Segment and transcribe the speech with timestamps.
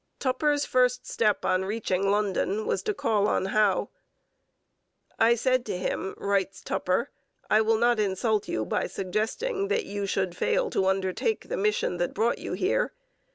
[0.17, 3.89] Tupper's first step on reaching London was to call on Howe.
[5.19, 7.11] 'I said to him,' writes Tupper,
[7.51, 11.97] 'I will not insult you by suggesting that you should fail to undertake the mission
[11.97, 12.93] that brought you here.